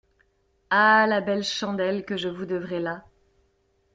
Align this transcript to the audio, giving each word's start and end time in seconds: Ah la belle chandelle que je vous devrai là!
Ah 0.71 1.05
la 1.05 1.21
belle 1.21 1.43
chandelle 1.43 2.03
que 2.05 2.17
je 2.17 2.27
vous 2.27 2.47
devrai 2.47 2.79
là! 2.79 3.05